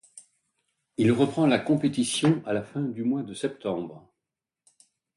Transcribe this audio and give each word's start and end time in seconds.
Il 0.97 1.11
reprend 1.11 1.45
la 1.45 1.59
compétition 1.59 2.41
à 2.47 2.53
la 2.53 2.63
fin 2.63 2.81
du 2.81 3.03
mois 3.03 3.21
de 3.21 3.35
septembre. 3.35 4.11